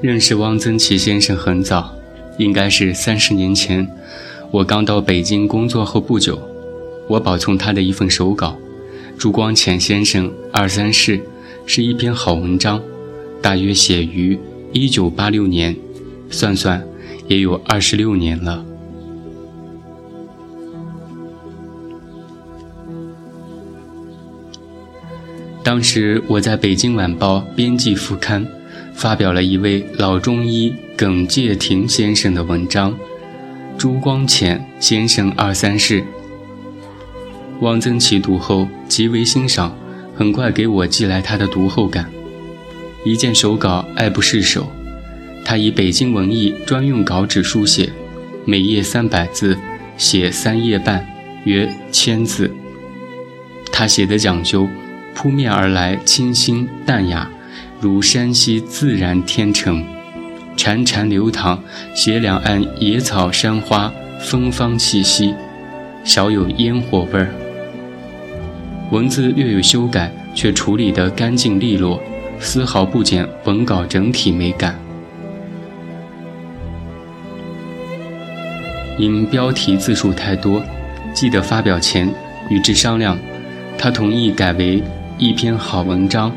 [0.00, 1.92] 认识汪曾祺先生很早，
[2.38, 3.84] 应该是三十年前，
[4.52, 6.40] 我刚到北京工作后不久，
[7.08, 8.56] 我保存他的一份手稿，
[9.18, 11.18] 《朱光潜先生二三事》，
[11.66, 12.80] 是一篇好文章，
[13.42, 14.38] 大约写于
[14.72, 15.74] 一九八六年，
[16.30, 16.80] 算算
[17.26, 18.64] 也有二十六年了。
[25.64, 28.46] 当时我在北京晚报编辑副刊。
[28.98, 32.92] 发表了一位老中医耿介廷先生的文章
[33.78, 36.00] 《朱光潜先生二三事》。
[37.60, 39.72] 汪曾祺读后极为欣赏，
[40.16, 42.10] 很快给我寄来他的读后感。
[43.04, 44.66] 一件手稿爱不释手，
[45.44, 47.92] 他以北京文艺专用稿纸书写，
[48.44, 49.56] 每页三百字，
[49.96, 51.06] 写三页半，
[51.44, 52.52] 约千字。
[53.70, 54.68] 他写的讲究，
[55.14, 57.30] 扑面而来，清新淡雅。
[57.80, 59.84] 如山溪自然天成，
[60.56, 61.60] 潺潺流淌，
[61.94, 65.32] 携两岸野草山花芬芳气息，
[66.02, 67.32] 少有烟火味儿。
[68.90, 72.02] 文字略有修改，却处理得干净利落，
[72.40, 74.76] 丝毫不减文稿整体美感。
[78.98, 80.60] 因标题字数太多，
[81.14, 82.12] 记得发表前
[82.50, 83.16] 与之商量，
[83.78, 84.82] 他同意改为
[85.16, 86.32] 一篇好文章。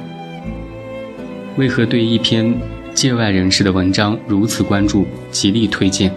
[1.58, 2.54] 为何对一篇
[2.94, 6.12] 界外人士的文章如此关注，极力推荐？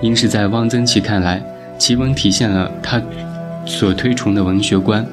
[0.00, 1.40] 因是在汪曾祺看来，
[1.78, 3.00] 其文体现了他
[3.64, 5.06] 所推崇的文学观。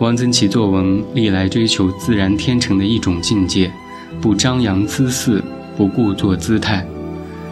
[0.00, 3.70] 汪曾祺作文历来追求自然天成的一种境界，
[4.20, 5.42] 不张扬姿势，
[5.76, 6.86] 不故作姿态。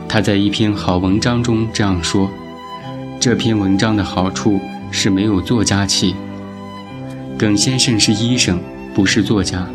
[0.06, 2.30] 他在一篇好文章中这样说
[3.18, 4.60] ：“这篇文章的好处
[4.90, 6.14] 是没有作家气。
[7.38, 8.58] 耿先生是医生，
[8.94, 9.66] 不是作家。”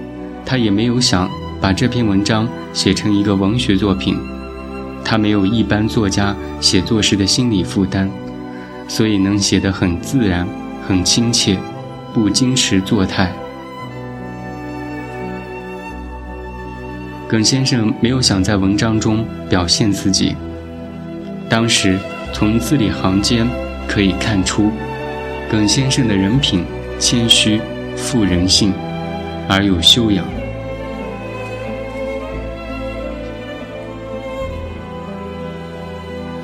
[0.46, 4.18] 他也没有想把这篇文章写成一个文学作品，
[5.04, 8.10] 他没有一般作家写作时的心理负担，
[8.88, 10.46] 所以能写得很自然、
[10.88, 11.58] 很亲切，
[12.14, 13.32] 不矜持作态。
[17.28, 20.36] 耿先生没有想在文章中表现自己，
[21.50, 21.98] 当时
[22.32, 23.48] 从字里行间
[23.88, 24.70] 可以看出，
[25.50, 26.64] 耿先生的人品
[27.00, 27.60] 谦虚、
[27.96, 28.74] 富人性。
[29.50, 30.26] 而有修养，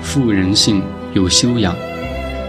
[0.09, 0.81] 富人性
[1.13, 1.75] 有修养，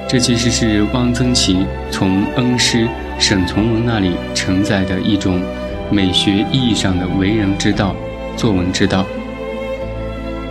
[0.08, 1.58] 这其实是汪曾祺
[1.90, 2.88] 从恩师
[3.18, 5.42] 沈从文那里承载的一种
[5.90, 7.94] 美学意义上的为人之道、
[8.34, 9.04] 作文之道。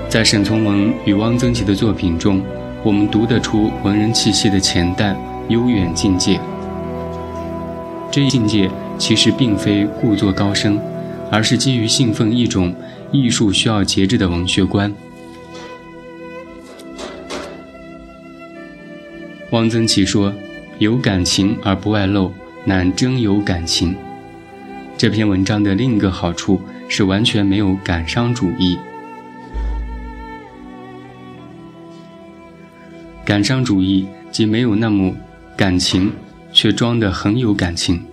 [0.08, 2.44] 在沈从文与汪曾祺的作品中，
[2.84, 6.40] 我们读得出文人气息的浅淡、悠远境界。
[8.12, 8.70] 这一境界。
[9.00, 10.78] 其实并非故作高深，
[11.32, 12.76] 而是基于信奉一种
[13.14, 14.94] 艺术需要节制的文学观。
[19.52, 20.32] 汪曾祺说
[20.78, 22.32] ：“有感情而不外露，
[22.66, 23.96] 乃真有感情。”
[24.96, 28.78] 这篇文章的另一个好处是完全没有感伤主义。
[33.26, 35.16] 感伤主义即没有那么
[35.58, 36.12] 感情，
[36.54, 38.06] 却装得很有感情。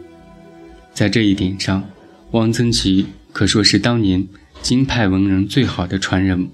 [0.94, 1.84] 在这一点上，
[2.30, 4.26] 汪曾祺可说是当年
[4.62, 6.48] 京派文人最好的传人。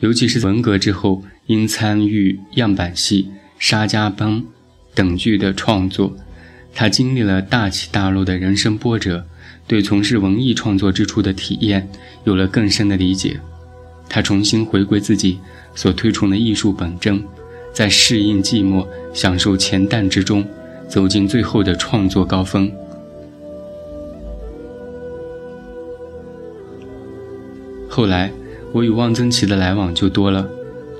[0.00, 3.24] 尤其是文革之后，因参与样板戏
[3.62, 4.40] 《沙家浜》
[4.92, 6.12] 等剧的创作，
[6.74, 9.24] 他经历了大起大落的人生波折，
[9.68, 11.88] 对从事文艺创作之初的体验
[12.24, 13.38] 有了更深的理解。
[14.08, 15.38] 他重新回归自己
[15.76, 17.22] 所推崇的艺术本真，
[17.72, 18.84] 在适应寂寞、
[19.14, 20.44] 享受恬淡之中，
[20.88, 22.68] 走进最后的创作高峰。
[27.88, 28.32] 后来，
[28.72, 30.50] 我与汪曾祺的来往就多了，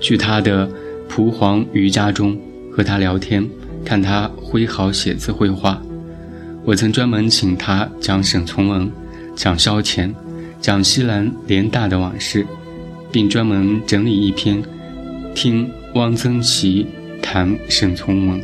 [0.00, 0.70] 去他的
[1.08, 2.38] 蒲黄余家中
[2.74, 3.48] 和他聊天，
[3.84, 5.80] 看他挥毫写字绘画。
[6.64, 8.90] 我曾专门请他讲沈从文，
[9.36, 10.14] 讲萧乾，
[10.60, 12.46] 讲西南联大的往事，
[13.10, 14.62] 并专门整理一篇，
[15.34, 16.86] 听汪曾祺
[17.20, 18.40] 谈沈从文。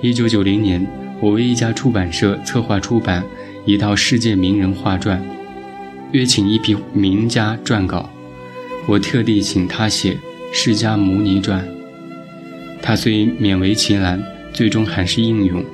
[0.00, 0.86] 一九九零年，
[1.20, 3.22] 我为一家出版社策划出版
[3.66, 5.22] 一套世界名人画传。
[6.12, 8.08] 约请一批名家撰稿，
[8.86, 10.14] 我特地请他写
[10.52, 11.62] 《释迦牟尼传》。
[12.80, 14.22] 他虽勉为其难，
[14.52, 15.64] 最终还是应勇，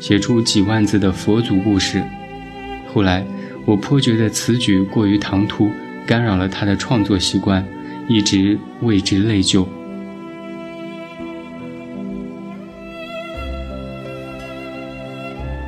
[0.00, 2.02] 写出几万字的佛祖故事。
[2.86, 3.24] 后来，
[3.64, 5.70] 我颇觉得此举过于唐突，
[6.06, 7.64] 干扰了他的创作习惯，
[8.08, 9.66] 一直为之内疚。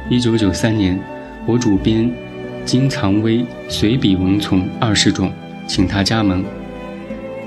[0.08, 0.98] 一九九三年，
[1.46, 2.10] 我主编。
[2.66, 5.32] 金藏微随笔文丛二十种，
[5.66, 6.44] 请他加盟。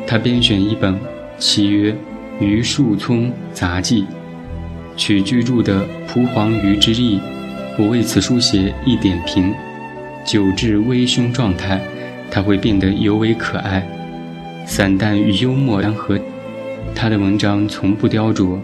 [0.07, 1.00] 他编选一本，
[1.38, 1.92] 其曰
[2.44, 4.04] 《于树聪杂记》，
[4.98, 7.19] 取居住的蒲黄榆之意。
[7.78, 9.54] 我为此书写一点评。
[10.25, 11.81] 久至微醺状态，
[12.31, 13.86] 他会变得尤为可爱，
[14.66, 16.18] 散淡与幽默相合。
[16.95, 18.57] 他的文章从不雕琢，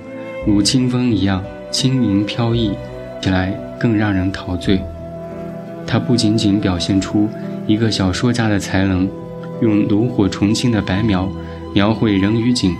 [0.47, 2.71] 如清风一样轻盈飘逸，
[3.21, 4.79] 起来更让人陶醉。
[5.85, 7.27] 他不仅仅表现出
[7.67, 9.09] 一个小说家的才能，
[9.61, 11.29] 用炉火纯青的白描
[11.73, 12.73] 描绘人与景，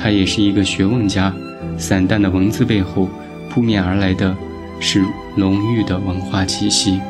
[0.00, 1.34] 他也是一个学问家。
[1.76, 3.08] 散淡的文字背后，
[3.50, 4.36] 扑面而来的
[4.80, 5.04] 是
[5.36, 7.00] 浓郁的文化气息。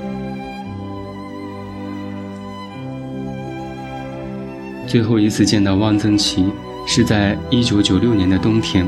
[4.87, 6.51] 最后一次见到汪曾祺
[6.87, 8.87] 是在1996年的冬天，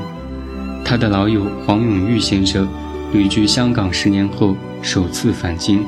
[0.83, 2.67] 他的老友黄永玉先生
[3.13, 5.85] 旅居香港十年后首次返京，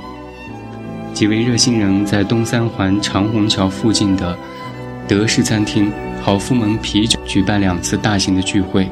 [1.15, 4.37] 几位热心人在东三环长虹桥附近的
[5.09, 5.91] 德式餐厅
[6.25, 8.87] 好夫门啤酒举办两次大型的聚会，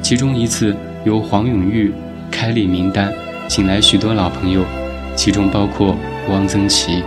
[0.00, 1.92] 其中一次由黄永玉
[2.30, 3.12] 开立名单，
[3.48, 4.64] 请来许多老朋友，
[5.16, 5.96] 其中包括
[6.30, 7.02] 汪曾祺。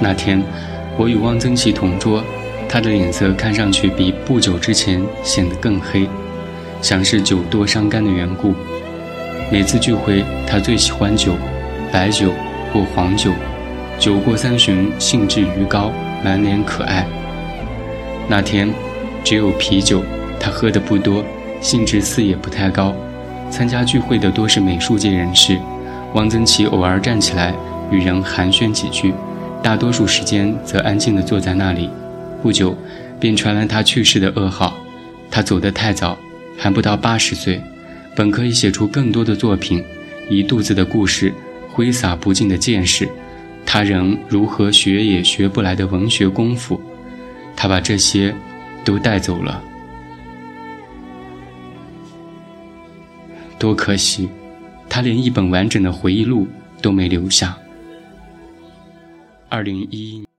[0.00, 0.42] 那天，
[0.96, 2.24] 我与汪曾祺同桌，
[2.66, 6.08] 他的脸色看上去比不久之前显得更黑，
[6.80, 8.54] 想是酒多伤肝的缘故。
[9.50, 11.34] 每次聚会，他最喜欢酒，
[11.92, 12.32] 白酒
[12.72, 13.30] 或黄酒，
[13.98, 17.06] 酒过三巡，兴致愈高，满脸可爱。
[18.28, 18.72] 那天，
[19.24, 20.02] 只有啤酒，
[20.38, 21.24] 他喝的不多，
[21.60, 22.94] 兴致似也不太高。
[23.50, 25.58] 参加聚会的多是美术界人士，
[26.14, 27.52] 汪曾祺偶尔站起来
[27.90, 29.12] 与人寒暄几句。
[29.62, 31.90] 大多数时间则安静地坐在那里。
[32.42, 32.76] 不久，
[33.20, 34.76] 便传来他去世的噩耗。
[35.30, 36.18] 他走得太早，
[36.58, 37.60] 还不到八十岁，
[38.14, 39.84] 本可以写出更多的作品，
[40.28, 41.32] 一肚子的故事，
[41.70, 43.08] 挥洒不尽的见识。
[43.72, 46.78] 他人如何学也学不来的文学功夫，
[47.56, 48.34] 他把这些
[48.84, 49.64] 都带走了。
[53.58, 54.28] 多可惜，
[54.90, 56.46] 他连一本完整的回忆录
[56.82, 57.56] 都没留下。
[59.48, 60.31] 二零一一年。